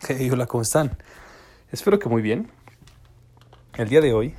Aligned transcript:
Hey, 0.08 0.30
hola, 0.30 0.46
¿cómo 0.46 0.62
están? 0.62 0.96
Espero 1.70 1.98
que 1.98 2.08
muy 2.08 2.22
bien. 2.22 2.50
El 3.74 3.90
día 3.90 4.00
de 4.00 4.14
hoy 4.14 4.34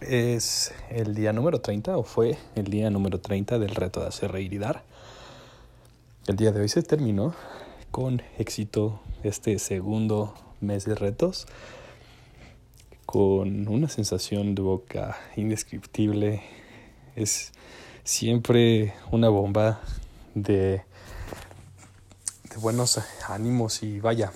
es 0.00 0.72
el 0.90 1.16
día 1.16 1.32
número 1.32 1.60
30 1.60 1.96
o 1.96 2.04
fue 2.04 2.38
el 2.54 2.66
día 2.66 2.88
número 2.88 3.20
30 3.20 3.58
del 3.58 3.74
reto 3.74 4.00
de 4.00 4.06
hacer 4.06 4.30
reír 4.30 4.52
y 4.52 4.58
dar. 4.58 4.84
El 6.28 6.36
día 6.36 6.52
de 6.52 6.60
hoy 6.60 6.68
se 6.68 6.82
terminó 6.82 7.34
con 7.90 8.22
éxito 8.38 9.00
este 9.24 9.58
segundo 9.58 10.34
mes 10.60 10.84
de 10.84 10.94
retos 10.94 11.48
con 13.06 13.66
una 13.66 13.88
sensación 13.88 14.54
de 14.54 14.62
boca 14.62 15.18
indescriptible. 15.34 16.42
Es 17.16 17.52
siempre 18.04 18.94
una 19.10 19.30
bomba 19.30 19.80
de, 20.36 20.84
buenos 22.60 23.00
ánimos 23.26 23.82
y 23.82 24.00
vaya, 24.00 24.32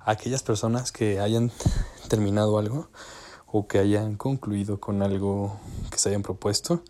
aquellas 0.00 0.42
personas 0.42 0.92
que 0.92 1.20
hayan 1.20 1.50
terminado 2.08 2.58
algo 2.58 2.88
o 3.46 3.66
que 3.66 3.78
hayan 3.78 4.16
concluido 4.16 4.80
con 4.80 5.02
algo 5.02 5.58
que 5.90 5.98
se 5.98 6.10
hayan 6.10 6.22
propuesto, 6.22 6.82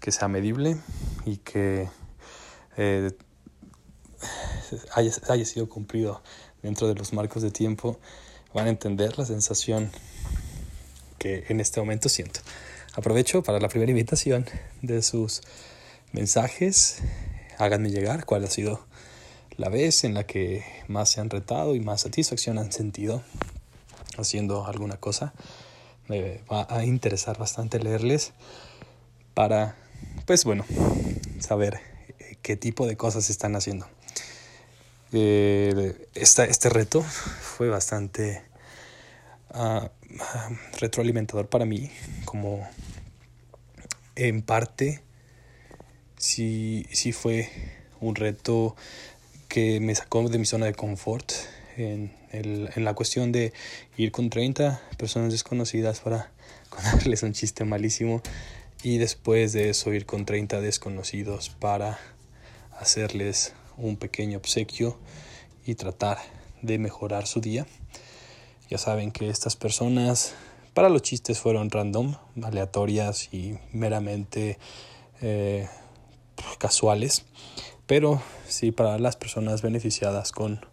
que 0.00 0.12
sea 0.12 0.28
medible 0.28 0.76
y 1.24 1.38
que 1.38 1.88
eh, 2.76 3.10
haya, 4.94 5.12
haya 5.28 5.44
sido 5.44 5.68
cumplido 5.68 6.22
dentro 6.62 6.86
de 6.86 6.94
los 6.94 7.12
marcos 7.12 7.42
de 7.42 7.50
tiempo, 7.50 7.98
van 8.54 8.66
a 8.66 8.70
entender 8.70 9.18
la 9.18 9.26
sensación 9.26 9.90
que 11.18 11.44
en 11.48 11.60
este 11.60 11.80
momento 11.80 12.08
siento. 12.08 12.40
Aprovecho 12.94 13.42
para 13.42 13.58
la 13.58 13.68
primera 13.68 13.90
invitación 13.90 14.46
de 14.82 15.02
sus 15.02 15.40
mensajes. 16.12 16.98
Háganme 17.58 17.90
llegar 17.90 18.26
cuál 18.26 18.44
ha 18.44 18.48
sido 18.48 18.91
la 19.56 19.68
vez 19.68 20.04
en 20.04 20.14
la 20.14 20.24
que 20.24 20.64
más 20.88 21.10
se 21.10 21.20
han 21.20 21.30
retado 21.30 21.74
y 21.74 21.80
más 21.80 22.02
satisfacción 22.02 22.58
han 22.58 22.72
sentido 22.72 23.22
haciendo 24.16 24.66
alguna 24.66 24.96
cosa. 24.96 25.32
Me 26.08 26.40
va 26.50 26.66
a 26.68 26.84
interesar 26.84 27.38
bastante 27.38 27.78
leerles 27.78 28.32
para, 29.34 29.76
pues 30.26 30.44
bueno, 30.44 30.64
saber 31.40 31.80
qué 32.42 32.56
tipo 32.56 32.86
de 32.86 32.96
cosas 32.96 33.30
están 33.30 33.56
haciendo. 33.56 33.86
Eh, 35.12 36.08
esta, 36.14 36.44
este 36.44 36.70
reto 36.70 37.02
fue 37.02 37.68
bastante 37.68 38.42
uh, 39.54 39.86
retroalimentador 40.80 41.48
para 41.48 41.66
mí, 41.66 41.90
como 42.24 42.66
en 44.16 44.42
parte 44.42 45.02
sí, 46.16 46.86
sí 46.92 47.12
fue 47.12 47.50
un 48.00 48.14
reto 48.14 48.74
que 49.52 49.80
me 49.80 49.94
sacó 49.94 50.26
de 50.30 50.38
mi 50.38 50.46
zona 50.46 50.64
de 50.64 50.72
confort 50.72 51.30
en, 51.76 52.10
el, 52.30 52.70
en 52.74 52.86
la 52.86 52.94
cuestión 52.94 53.32
de 53.32 53.52
ir 53.98 54.10
con 54.10 54.30
30 54.30 54.80
personas 54.96 55.30
desconocidas 55.30 56.00
para 56.00 56.32
contarles 56.70 57.22
un 57.22 57.34
chiste 57.34 57.66
malísimo 57.66 58.22
y 58.82 58.96
después 58.96 59.52
de 59.52 59.68
eso 59.68 59.92
ir 59.92 60.06
con 60.06 60.24
30 60.24 60.62
desconocidos 60.62 61.50
para 61.50 61.98
hacerles 62.78 63.52
un 63.76 63.98
pequeño 63.98 64.38
obsequio 64.38 64.98
y 65.66 65.74
tratar 65.74 66.16
de 66.62 66.78
mejorar 66.78 67.26
su 67.26 67.42
día. 67.42 67.66
Ya 68.70 68.78
saben 68.78 69.12
que 69.12 69.28
estas 69.28 69.56
personas 69.56 70.32
para 70.72 70.88
los 70.88 71.02
chistes 71.02 71.38
fueron 71.38 71.70
random, 71.70 72.14
aleatorias 72.42 73.28
y 73.34 73.58
meramente 73.70 74.56
eh, 75.20 75.68
casuales, 76.58 77.26
pero 77.92 78.22
sí 78.48 78.72
para 78.72 78.98
las 78.98 79.16
personas 79.16 79.60
beneficiadas 79.60 80.32
con 80.32 80.64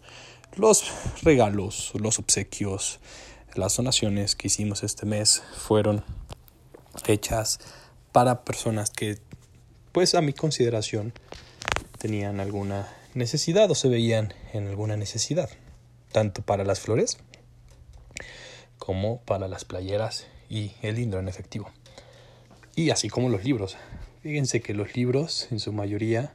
los 0.56 0.90
regalos, 1.22 1.92
los 1.96 2.18
obsequios, 2.18 3.02
las 3.56 3.76
donaciones 3.76 4.38
que 4.38 4.48
hicimos 4.48 4.84
este 4.84 5.06
mes 5.06 5.44
fueron 5.58 6.06
hechas 7.08 7.60
para 8.14 8.46
personas 8.46 8.90
que, 8.90 9.18
pues 9.92 10.16
a 10.16 10.22
mi 10.22 10.32
consideración, 10.32 11.12
tenían 11.98 12.40
alguna 12.40 12.88
necesidad 13.16 13.70
o 13.70 13.76
se 13.76 13.90
veían 13.90 14.34
en 14.54 14.70
alguna 14.70 14.96
necesidad, 14.96 15.50
tanto 16.14 16.42
para 16.42 16.64
las 16.64 16.80
flores 16.80 17.18
como 18.78 19.20
para 19.24 19.50
las 19.50 19.66
playeras 19.66 20.26
y 20.50 20.72
el 20.82 20.96
dinero 20.96 21.20
en 21.20 21.28
efectivo. 21.28 21.70
Y 22.78 22.92
así 22.92 23.10
como 23.10 23.28
los 23.28 23.44
libros. 23.44 23.76
Fíjense 24.24 24.62
que 24.62 24.74
los 24.74 24.96
libros, 24.96 25.50
en 25.52 25.60
su 25.60 25.74
mayoría, 25.74 26.34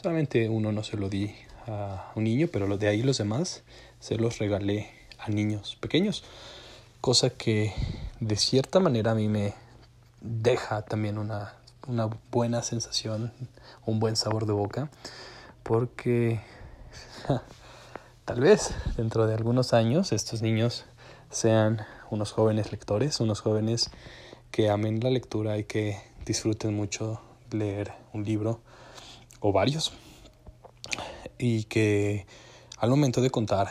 solamente 0.00 0.48
uno 0.48 0.70
no 0.70 0.84
se 0.84 0.96
lo 0.96 1.08
di 1.08 1.34
a 1.66 2.12
un 2.14 2.24
niño, 2.24 2.46
pero 2.52 2.78
de 2.78 2.88
ahí 2.88 3.02
los 3.02 3.18
demás 3.18 3.62
se 3.98 4.16
los 4.16 4.38
regalé 4.38 4.90
a 5.18 5.28
niños 5.28 5.76
pequeños. 5.80 6.22
Cosa 7.00 7.30
que 7.30 7.72
de 8.20 8.36
cierta 8.36 8.78
manera 8.78 9.12
a 9.12 9.14
mí 9.14 9.28
me 9.28 9.54
deja 10.20 10.82
también 10.82 11.18
una, 11.18 11.54
una 11.88 12.08
buena 12.30 12.62
sensación, 12.62 13.32
un 13.86 13.98
buen 13.98 14.14
sabor 14.14 14.46
de 14.46 14.52
boca, 14.52 14.88
porque 15.64 16.40
tal 18.24 18.40
vez 18.40 18.70
dentro 18.96 19.26
de 19.26 19.34
algunos 19.34 19.72
años 19.72 20.12
estos 20.12 20.42
niños 20.42 20.84
sean 21.30 21.80
unos 22.10 22.30
jóvenes 22.30 22.70
lectores, 22.70 23.18
unos 23.18 23.40
jóvenes 23.40 23.90
que 24.52 24.70
amen 24.70 25.00
la 25.00 25.10
lectura 25.10 25.58
y 25.58 25.64
que 25.64 26.00
disfruten 26.24 26.74
mucho 26.74 27.20
leer 27.50 27.92
un 28.12 28.24
libro 28.24 28.60
o 29.40 29.52
varios 29.52 29.92
y 31.38 31.64
que 31.64 32.26
al 32.78 32.90
momento 32.90 33.20
de 33.20 33.30
contar 33.30 33.68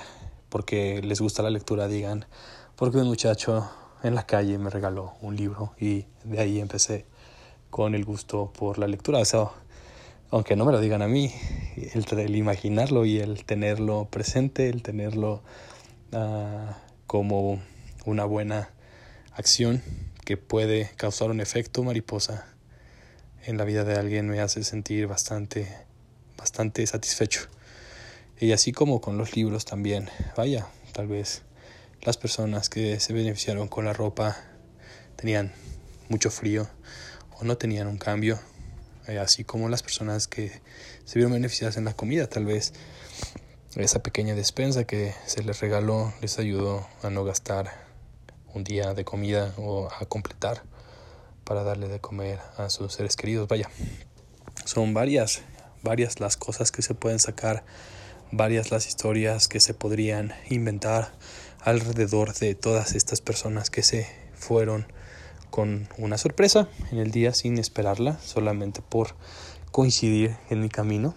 porque 0.49 1.01
les 1.01 1.21
gusta 1.21 1.43
la 1.43 1.49
lectura 1.49 1.87
digan 1.87 2.25
porque 2.75 2.97
un 2.97 3.07
muchacho 3.07 3.69
en 4.03 4.15
la 4.15 4.25
calle 4.25 4.57
me 4.57 4.69
regaló 4.69 5.13
un 5.21 5.35
libro 5.35 5.73
y 5.79 6.05
de 6.23 6.39
ahí 6.39 6.59
empecé 6.59 7.05
con 7.69 7.95
el 7.95 8.05
gusto 8.05 8.51
por 8.57 8.77
la 8.77 8.87
lectura. 8.87 9.19
O 9.33 9.53
aunque 10.29 10.55
no 10.55 10.65
me 10.65 10.71
lo 10.71 10.79
digan 10.79 11.01
a 11.01 11.07
mí, 11.07 11.31
el, 11.75 12.05
el 12.19 12.35
imaginarlo 12.35 13.05
y 13.05 13.19
el 13.19 13.45
tenerlo 13.45 14.07
presente, 14.09 14.69
el 14.69 14.83
tenerlo 14.83 15.41
uh, 16.11 16.73
como 17.07 17.61
una 18.05 18.25
buena 18.25 18.69
acción 19.33 19.81
que 20.25 20.37
puede 20.37 20.91
causar 20.97 21.31
un 21.31 21.39
efecto 21.39 21.83
mariposa 21.83 22.45
en 23.45 23.57
la 23.57 23.63
vida 23.63 23.83
de 23.83 23.95
alguien 23.95 24.27
me 24.27 24.39
hace 24.39 24.63
sentir 24.63 25.07
bastante, 25.07 25.67
bastante 26.37 26.85
satisfecho. 26.85 27.41
Y 28.39 28.51
así 28.51 28.71
como 28.71 29.01
con 29.01 29.17
los 29.17 29.35
libros 29.35 29.65
también, 29.65 30.09
vaya, 30.35 30.67
tal 30.93 31.07
vez 31.07 31.43
las 32.01 32.17
personas 32.17 32.69
que 32.69 32.99
se 32.99 33.13
beneficiaron 33.13 33.67
con 33.67 33.85
la 33.85 33.93
ropa 33.93 34.37
tenían 35.15 35.53
mucho 36.09 36.29
frío 36.29 36.67
o 37.39 37.43
no 37.43 37.57
tenían 37.57 37.87
un 37.87 37.97
cambio, 37.97 38.39
eh, 39.07 39.19
así 39.19 39.43
como 39.43 39.69
las 39.69 39.83
personas 39.83 40.27
que 40.27 40.61
se 41.05 41.19
vieron 41.19 41.33
beneficiadas 41.33 41.77
en 41.77 41.85
la 41.85 41.93
comida, 41.93 42.27
tal 42.27 42.45
vez 42.45 42.73
esa 43.75 44.01
pequeña 44.01 44.35
despensa 44.35 44.85
que 44.85 45.13
se 45.25 45.43
les 45.43 45.59
regaló 45.59 46.13
les 46.21 46.39
ayudó 46.39 46.87
a 47.03 47.09
no 47.09 47.23
gastar 47.23 47.71
un 48.53 48.63
día 48.63 48.93
de 48.93 49.05
comida 49.05 49.53
o 49.57 49.87
a 49.91 50.05
completar 50.05 50.63
para 51.47 51.63
darle 51.63 51.87
de 51.87 51.99
comer 51.99 52.39
a 52.57 52.69
sus 52.69 52.93
seres 52.93 53.15
queridos. 53.15 53.47
Vaya, 53.47 53.69
son 54.65 54.93
varias, 54.93 55.41
varias 55.81 56.19
las 56.19 56.35
cosas 56.35 56.71
que 56.71 56.81
se 56.81 56.93
pueden 56.93 57.19
sacar, 57.19 57.63
varias 58.31 58.71
las 58.71 58.87
historias 58.87 59.47
que 59.47 59.59
se 59.59 59.73
podrían 59.73 60.33
inventar 60.49 61.13
alrededor 61.61 62.33
de 62.33 62.55
todas 62.55 62.95
estas 62.95 63.21
personas 63.21 63.69
que 63.69 63.83
se 63.83 64.07
fueron 64.33 64.87
con 65.49 65.87
una 65.97 66.17
sorpresa 66.17 66.67
en 66.91 66.99
el 66.99 67.11
día 67.11 67.33
sin 67.33 67.57
esperarla, 67.57 68.19
solamente 68.19 68.81
por 68.81 69.15
coincidir 69.71 70.35
en 70.49 70.61
mi 70.61 70.69
camino. 70.69 71.15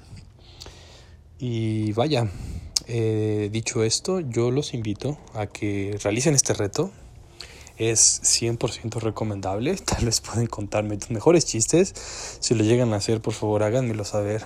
Y 1.39 1.93
vaya, 1.93 2.31
eh, 2.87 3.49
dicho 3.51 3.83
esto, 3.83 4.21
yo 4.21 4.51
los 4.51 4.75
invito 4.75 5.19
a 5.35 5.47
que 5.47 5.99
realicen 6.03 6.35
este 6.35 6.55
reto. 6.55 6.91
Es 7.81 8.21
100% 8.25 9.01
recomendable. 9.01 9.75
Tal 9.87 10.05
vez 10.05 10.21
pueden 10.21 10.47
contarme 10.47 10.99
tus 10.99 11.11
mejores 11.11 11.47
chistes. 11.47 11.95
Si 12.39 12.55
lo 12.55 12.63
llegan 12.63 12.93
a 12.93 12.97
hacer, 12.97 13.23
por 13.23 13.33
favor, 13.33 13.63
háganmelo 13.63 14.05
saber. 14.05 14.45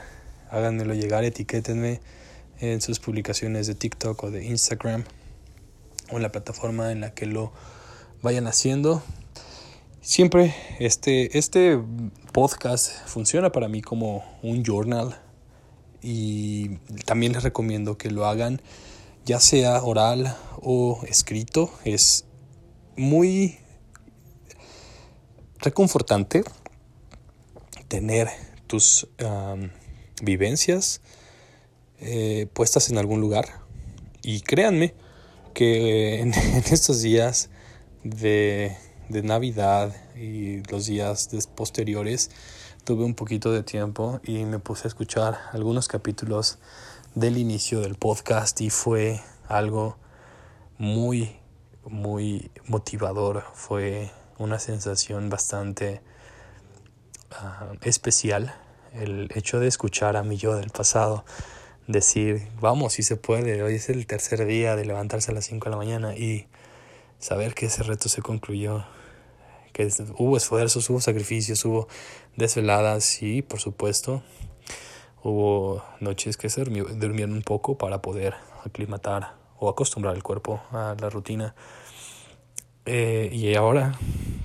Háganmelo 0.50 0.94
llegar, 0.94 1.24
etiquétenme 1.24 2.00
en 2.60 2.80
sus 2.80 3.00
publicaciones 3.00 3.66
de 3.66 3.74
TikTok 3.74 4.22
o 4.22 4.30
de 4.30 4.44
Instagram 4.44 5.02
o 6.12 6.16
en 6.16 6.22
la 6.22 6.30
plataforma 6.30 6.92
en 6.92 7.00
la 7.00 7.12
que 7.12 7.26
lo 7.26 7.52
vayan 8.22 8.46
haciendo. 8.46 9.02
Siempre 10.00 10.54
este, 10.78 11.36
este 11.36 11.80
podcast 12.30 12.92
funciona 13.06 13.50
para 13.50 13.66
mí 13.66 13.82
como 13.82 14.24
un 14.44 14.62
journal 14.62 15.18
y 16.02 16.76
también 17.04 17.32
les 17.32 17.42
recomiendo 17.42 17.98
que 17.98 18.12
lo 18.12 18.26
hagan 18.26 18.62
ya 19.24 19.40
sea 19.40 19.82
oral 19.82 20.36
o 20.62 21.00
escrito. 21.08 21.72
Es 21.84 22.26
muy 22.96 23.58
reconfortante 25.58 26.44
tener 27.88 28.28
tus 28.66 29.08
vivencias 30.22 31.00
eh, 32.00 32.48
puestas 32.52 32.90
en 32.90 32.98
algún 32.98 33.20
lugar. 33.20 33.46
Y 34.22 34.40
créanme 34.40 34.94
que 35.54 36.20
en, 36.20 36.34
estos 36.34 37.02
días 37.02 37.50
de, 38.02 38.76
de, 39.08 39.22
Navidad 39.22 39.94
y 40.16 40.62
los 40.70 40.86
días 40.86 41.28
posteriores 41.54 42.30
tuve 42.84 43.04
un 43.04 43.14
poquito 43.14 43.52
de 43.52 43.62
tiempo 43.62 44.20
y 44.24 44.44
me 44.44 44.58
puse 44.58 44.86
a 44.86 44.88
escuchar 44.88 45.38
algunos 45.52 45.88
capítulos 45.88 46.58
del 47.14 47.38
inicio 47.38 47.80
del 47.80 47.94
podcast 47.94 48.60
y 48.60 48.70
fue 48.70 49.20
algo 49.48 49.96
muy, 50.76 51.36
muy 51.86 52.50
motivador. 52.66 53.44
Fue 53.54 54.10
una 54.38 54.58
sensación 54.58 55.30
bastante 55.30 56.00
ah, 57.30 57.72
especial 57.82 58.54
el 58.94 59.28
hecho 59.34 59.58
de 59.60 59.66
escuchar 59.66 60.16
a 60.16 60.22
mi 60.22 60.36
yo 60.36 60.54
del 60.54 60.70
pasado 60.70 61.24
decir, 61.86 62.48
vamos, 62.60 62.94
si 62.94 63.02
se 63.02 63.16
puede, 63.16 63.62
hoy 63.62 63.74
es 63.74 63.88
el 63.88 64.06
tercer 64.06 64.46
día 64.46 64.76
de 64.76 64.84
levantarse 64.84 65.30
a 65.32 65.34
las 65.34 65.44
5 65.46 65.64
de 65.64 65.70
la 65.70 65.76
mañana 65.76 66.16
y 66.16 66.46
saber 67.18 67.54
que 67.54 67.66
ese 67.66 67.82
reto 67.82 68.08
se 68.08 68.22
concluyó, 68.22 68.84
que 69.72 69.90
hubo 70.16 70.36
esfuerzos, 70.36 70.88
hubo 70.88 71.00
sacrificios, 71.00 71.64
hubo 71.64 71.88
desveladas 72.36 73.22
y, 73.22 73.42
por 73.42 73.60
supuesto, 73.60 74.22
hubo 75.22 75.82
noches 76.00 76.36
que 76.36 76.48
se 76.48 76.64
durmieron 76.64 77.32
un 77.32 77.42
poco 77.42 77.76
para 77.76 78.00
poder 78.00 78.34
aclimatar 78.64 79.34
o 79.58 79.68
acostumbrar 79.68 80.14
el 80.14 80.22
cuerpo 80.22 80.60
a 80.70 80.96
la 81.00 81.10
rutina. 81.10 81.54
Eh, 82.86 83.30
y 83.32 83.54
ahora, 83.54 83.94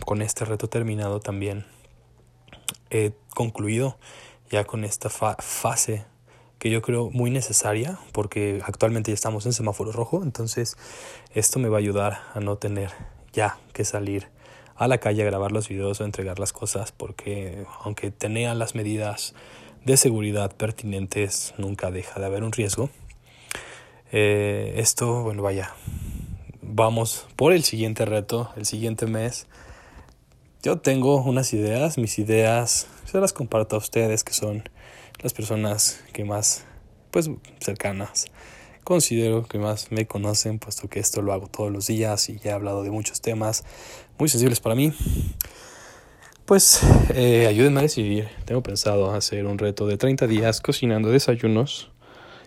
con 0.06 0.22
este 0.22 0.46
reto 0.46 0.70
terminado 0.70 1.20
también, 1.20 1.66
he 2.90 3.12
concluido 3.36 3.98
ya 4.50 4.64
con 4.64 4.84
esta 4.84 5.10
fase 5.10 6.06
que 6.58 6.70
yo 6.70 6.82
creo 6.82 7.10
muy 7.10 7.32
necesaria 7.32 7.98
porque 8.12 8.62
actualmente 8.66 9.12
ya 9.12 9.16
estamos 9.16 9.46
en 9.46 9.54
semáforo 9.54 9.92
rojo, 9.92 10.22
entonces 10.24 10.78
esto 11.34 11.60
me 11.60 11.70
va 11.70 11.78
a 11.78 11.80
ayudar 11.80 12.20
a 12.34 12.40
no 12.40 12.58
tener 12.58 12.92
ya 13.32 13.58
que 13.74 13.86
salir 13.86 14.28
a 14.76 14.88
la 14.88 14.98
calle 14.98 15.22
a 15.22 15.26
grabar 15.26 15.52
los 15.52 15.70
videos 15.70 16.02
o 16.02 16.06
entregar 16.06 16.40
las 16.40 16.54
cosas 16.54 16.92
porque 16.92 17.66
aunque 17.84 18.12
tenía 18.12 18.54
las 18.56 18.76
medidas 18.76 19.36
de 19.86 19.98
seguridad 19.98 20.56
pertinentes 20.56 21.54
nunca 21.58 21.92
deja 21.92 22.20
de 22.20 22.26
haber 22.26 22.44
un 22.44 22.52
riesgo. 22.52 22.90
Eh, 24.12 24.74
esto, 24.78 25.22
bueno, 25.24 25.44
vaya, 25.44 25.74
vamos 26.62 27.28
por 27.36 27.54
el 27.54 27.64
siguiente 27.64 28.06
reto, 28.06 28.52
el 28.58 28.66
siguiente 28.66 29.06
mes. 29.06 29.48
Yo 30.64 30.80
tengo 30.80 31.22
unas 31.22 31.54
ideas, 31.54 31.98
mis 31.98 32.20
ideas 32.20 32.88
se 33.06 33.20
las 33.20 33.34
comparto 33.34 33.76
a 33.76 33.80
ustedes 33.80 34.24
que 34.24 34.34
son 34.34 34.64
las 35.22 35.34
personas 35.34 36.04
que 36.12 36.24
más, 36.24 36.66
pues, 37.12 37.30
cercanas. 37.60 38.26
Considero 38.84 39.46
que 39.46 39.60
más 39.60 39.92
me 39.92 40.08
conocen, 40.08 40.58
puesto 40.58 40.88
que 40.88 41.00
esto 41.00 41.22
lo 41.22 41.32
hago 41.32 41.48
todos 41.48 41.72
los 41.72 41.88
días 41.88 42.30
y 42.30 42.40
ya 42.40 42.52
he 42.52 42.54
hablado 42.54 42.84
de 42.84 42.90
muchos 42.90 43.22
temas 43.22 43.64
muy 44.18 44.30
sensibles 44.30 44.60
para 44.60 44.76
mí. 44.76 44.94
Pues 46.46 46.82
eh, 47.14 47.46
ayúdenme 47.46 47.82
a 47.82 47.84
decidir. 47.84 48.28
Tengo 48.46 48.64
pensado 48.64 49.12
hacer 49.12 49.46
un 49.46 49.60
reto 49.60 49.86
de 49.86 49.98
30 49.98 50.26
días 50.26 50.62
cocinando 50.62 51.10
desayunos, 51.10 51.92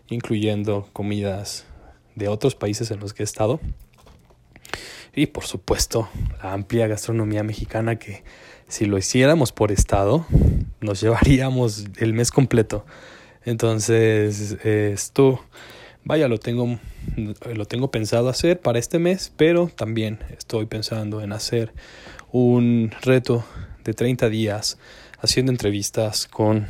incluyendo 0.09 0.89
comidas 0.93 1.67
de 2.15 2.29
otros 2.29 2.55
países 2.55 2.91
en 2.91 3.01
los 3.01 3.15
que 3.15 3.23
he 3.23 3.25
estado. 3.25 3.61
Y 5.15 5.27
por 5.27 5.45
supuesto, 5.45 6.09
la 6.43 6.53
amplia 6.53 6.87
gastronomía 6.87 7.43
mexicana 7.43 7.97
que 7.97 8.25
si 8.69 8.87
lo 8.87 8.97
hiciéramos 8.97 9.53
por 9.53 9.71
estado, 9.71 10.27
nos 10.81 11.01
llevaríamos 11.01 11.87
el 11.99 12.15
mes 12.15 12.31
completo. 12.31 12.87
Entonces, 13.45 14.53
esto, 14.65 15.41
vaya, 16.05 16.29
lo 16.29 16.39
tengo, 16.39 16.79
lo 17.55 17.65
tengo 17.67 17.91
pensado 17.91 18.29
hacer 18.29 18.61
para 18.61 18.79
este 18.79 18.99
mes, 18.99 19.33
pero 19.37 19.67
también 19.67 20.21
estoy 20.31 20.67
pensando 20.67 21.21
en 21.21 21.33
hacer 21.33 21.73
un 22.31 22.93
reto 23.03 23.45
de 23.85 23.93
30 23.93 24.31
días 24.31 24.79
haciendo 25.21 25.53
entrevistas 25.53 26.27
con 26.27 26.67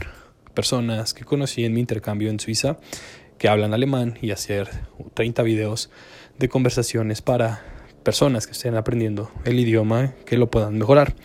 personas 0.55 1.15
que 1.15 1.25
conocí 1.25 1.65
en 1.65 1.73
mi 1.73 1.81
intercambio 1.81 2.31
en 2.31 2.41
Suiza 2.41 2.79
que 3.43 3.49
hablan 3.49 3.75
alemán 3.75 4.21
y 4.23 4.31
hacer 4.31 4.69
30 5.15 5.43
videos 5.43 5.91
de 6.39 6.49
conversaciones 6.49 7.23
para 7.23 7.61
personas 8.05 8.47
que 8.47 8.53
estén 8.53 8.77
aprendiendo 8.77 9.33
el 9.45 9.59
idioma 9.59 10.13
que 10.27 10.37
lo 10.37 10.49
puedan 10.49 10.79
mejorar. 10.79 11.17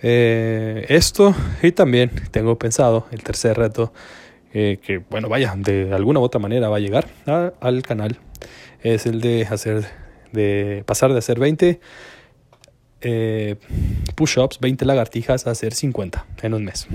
Eh, 0.00 0.86
esto 0.90 1.34
y 1.60 1.72
también 1.72 2.12
tengo 2.30 2.56
pensado 2.56 3.08
el 3.10 3.24
tercer 3.24 3.58
reto 3.58 3.92
eh, 4.52 4.78
que 4.80 4.98
bueno 4.98 5.28
vaya 5.28 5.54
de 5.56 5.92
alguna 5.92 6.20
u 6.20 6.22
otra 6.22 6.38
manera 6.38 6.68
va 6.68 6.76
a 6.76 6.80
llegar 6.80 7.08
al 7.26 7.82
canal 7.82 8.20
es 8.84 9.06
el 9.06 9.20
de 9.20 9.44
hacer 9.50 9.86
de 10.30 10.84
pasar 10.86 11.12
de 11.12 11.18
hacer 11.18 11.40
20 11.40 11.80
eh, 13.00 13.56
push-ups 14.14 14.60
20 14.60 14.84
lagartijas 14.84 15.48
a 15.48 15.50
hacer 15.50 15.74
50 15.74 16.26
en 16.42 16.54
un 16.54 16.64
mes 16.64 16.86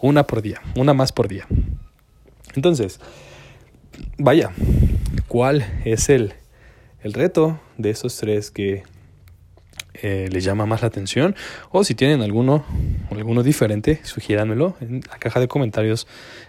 una 0.00 0.26
por 0.26 0.42
día 0.42 0.60
una 0.74 0.92
más 0.92 1.12
por 1.12 1.28
día 1.28 1.46
entonces 2.54 2.98
vaya. 4.18 4.50
Cuál 5.28 5.64
es 5.84 6.08
el 6.08 6.34
el 7.02 7.12
reto 7.12 7.60
de 7.78 7.90
esos 7.90 8.16
tres 8.16 8.50
que 8.50 8.84
eh, 9.94 10.28
les 10.30 10.44
llama 10.44 10.66
más 10.66 10.82
la 10.82 10.88
atención 10.88 11.34
o 11.70 11.84
si 11.84 11.94
tienen 11.94 12.22
alguno 12.22 12.64
alguno 13.10 13.42
diferente 13.42 14.00
sugiéranmelo 14.04 14.76
en 14.80 15.02
la 15.10 15.18
caja 15.18 15.38
de 15.38 15.48
comentarios 15.48 16.06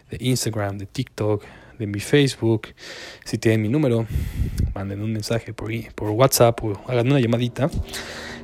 de 0.10 0.18
Instagram 0.22 0.78
de 0.78 0.86
TikTok 0.86 1.44
de 1.80 1.88
mi 1.88 2.00
Facebook. 2.00 2.68
Si 3.26 3.38
tienen 3.40 3.62
mi 3.62 3.70
número 3.70 4.06
manden 4.76 5.02
un 5.02 5.12
mensaje 5.12 5.54
por, 5.54 5.72
por 5.96 6.12
WhatsApp 6.12 6.64
o 6.64 6.80
hagan 6.88 7.08
una 7.08 7.20
llamadita. 7.20 7.70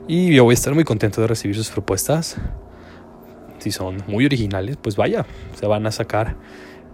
Y 0.08 0.34
yo 0.34 0.44
voy 0.44 0.54
a 0.54 0.56
estar 0.56 0.74
muy 0.74 0.84
contento 0.84 1.22
de 1.22 1.28
recibir 1.28 1.56
sus 1.56 1.70
propuestas. 1.70 2.38
Si 3.60 3.72
son 3.72 4.04
muy 4.08 4.26
originales 4.26 4.78
pues 4.78 4.96
vaya 4.96 5.26
se 5.58 5.68
van 5.68 5.86
a 5.86 5.92
sacar 5.92 6.36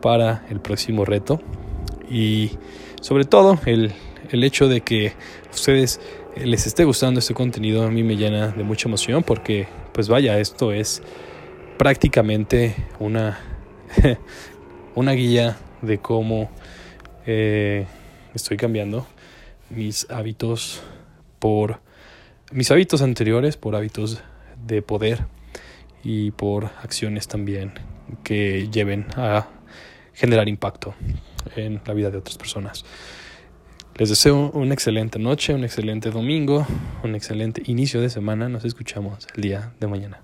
para 0.01 0.45
el 0.49 0.59
próximo 0.59 1.05
reto 1.05 1.41
y 2.09 2.51
sobre 3.01 3.25
todo 3.25 3.59
el, 3.65 3.93
el 4.31 4.43
hecho 4.43 4.67
de 4.67 4.81
que 4.81 5.13
ustedes 5.53 5.99
les 6.35 6.67
esté 6.67 6.83
gustando 6.83 7.19
este 7.19 7.33
contenido 7.33 7.83
a 7.83 7.89
mí 7.89 8.03
me 8.03 8.17
llena 8.17 8.49
de 8.49 8.63
mucha 8.63 8.89
emoción 8.89 9.23
porque 9.23 9.67
pues 9.93 10.09
vaya, 10.09 10.37
esto 10.39 10.73
es 10.73 11.01
prácticamente 11.77 12.75
una, 12.99 13.39
una 14.95 15.13
guía 15.13 15.57
de 15.81 15.99
cómo 15.99 16.49
eh, 17.25 17.87
estoy 18.33 18.57
cambiando 18.57 19.07
mis 19.69 20.09
hábitos 20.09 20.81
por 21.39 21.79
mis 22.51 22.69
hábitos 22.71 23.01
anteriores 23.01 23.57
por 23.57 23.75
hábitos 23.75 24.21
de 24.65 24.81
poder 24.81 25.25
y 26.03 26.31
por 26.31 26.65
acciones 26.83 27.27
también 27.27 27.73
que 28.23 28.67
lleven 28.69 29.07
a 29.15 29.47
generar 30.13 30.47
impacto 30.47 30.93
en 31.55 31.81
la 31.85 31.93
vida 31.93 32.09
de 32.11 32.17
otras 32.17 32.37
personas. 32.37 32.85
Les 33.97 34.09
deseo 34.09 34.51
una 34.51 34.73
excelente 34.73 35.19
noche, 35.19 35.53
un 35.53 35.63
excelente 35.63 36.11
domingo, 36.11 36.67
un 37.03 37.15
excelente 37.15 37.61
inicio 37.65 38.01
de 38.01 38.09
semana. 38.09 38.49
Nos 38.49 38.65
escuchamos 38.65 39.25
el 39.35 39.41
día 39.41 39.73
de 39.79 39.87
mañana. 39.87 40.21